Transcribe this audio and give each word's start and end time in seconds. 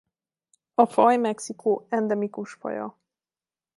A 0.77 0.85
faj 0.85 1.17
Mexikó 1.17 1.85
endemikus 1.89 2.53
faja. 2.59 2.95